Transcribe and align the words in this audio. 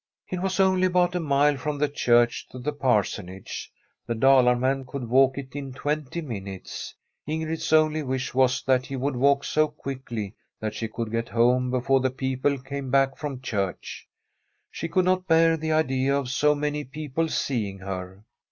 •It 0.35 0.41
was 0.41 0.59
only 0.59 0.87
about 0.87 1.13
a 1.13 1.19
mile 1.19 1.57
from 1.57 1.77
the 1.77 1.87
church 1.87 2.49
to 2.49 2.57
the 2.57 2.73
Parsonage. 2.73 3.71
The 4.07 4.15
Dalar 4.15 4.57
man 4.57 4.83
could 4.83 5.07
walk 5.07 5.37
it 5.37 5.55
in 5.55 5.73
twenty 5.73 6.21
minutes. 6.21 6.95
Ingrid's 7.27 7.71
only 7.71 8.01
wish 8.01 8.33
was 8.33 8.63
that 8.63 8.87
he 8.87 8.95
would 8.95 9.15
walk 9.15 9.43
so 9.43 9.67
quickly 9.67 10.33
that 10.59 10.73
she 10.73 10.87
could 10.87 11.11
get 11.11 11.29
home 11.29 11.69
before 11.69 11.99
the 11.99 12.09
people 12.09 12.57
came 12.57 12.89
back 12.89 13.15
from 13.15 13.41
church. 13.41 14.07
She 14.71 14.87
could 14.87 15.05
not 15.05 15.27
bear 15.27 15.55
the 15.55 15.71
idea 15.71 16.17
of 16.17 16.31
so 16.31 16.55
many 16.55 16.83
people 16.83 17.29
seeing 17.29 17.77
her. 17.77 18.23